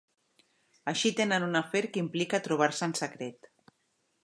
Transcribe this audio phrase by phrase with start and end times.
[0.91, 3.53] Així tenen un afer que implica trobar-se en secret.